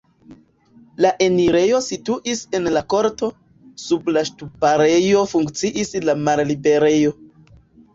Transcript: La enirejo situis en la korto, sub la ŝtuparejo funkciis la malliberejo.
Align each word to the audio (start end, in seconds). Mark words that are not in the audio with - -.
La 1.05 1.11
enirejo 1.25 1.81
situis 1.89 2.41
en 2.61 2.67
la 2.79 2.85
korto, 2.95 3.31
sub 3.87 4.13
la 4.17 4.27
ŝtuparejo 4.33 5.25
funkciis 5.37 5.97
la 6.11 6.21
malliberejo. 6.29 7.19